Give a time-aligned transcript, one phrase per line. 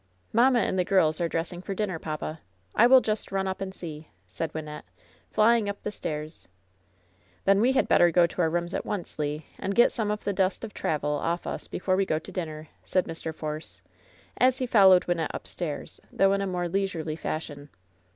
[0.33, 2.41] "Mamma and the girls are dressing for dinner, papa.
[2.73, 4.81] I will just run up and see," said Wynnette,
[5.31, 6.49] fiying up the stairs.
[7.45, 10.23] "Then we had better go to our rooms at once, Le, and get some of
[10.23, 13.31] the dust of travel off us before we go to dinner," said Mr.
[13.31, 13.83] Force,
[14.37, 17.69] as he followed Wynnette up stairs, though in a more leisurely fashion.